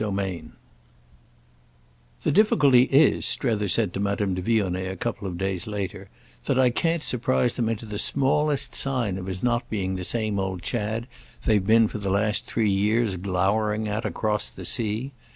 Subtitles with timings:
[0.01, 0.53] Book Ninth I
[2.23, 6.09] "The difficulty is," Strether said to Madame de Vionnet a couple of days later,
[6.45, 10.39] "that I can't surprise them into the smallest sign of his not being the same
[10.39, 11.05] old Chad
[11.45, 15.11] they've been for the last three years glowering at across the sea.